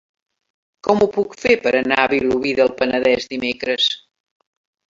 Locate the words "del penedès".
2.61-3.31